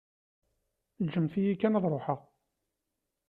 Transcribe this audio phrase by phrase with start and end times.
[1.05, 2.21] Ǧǧemt-iyi kan ad ṛuḥeɣ.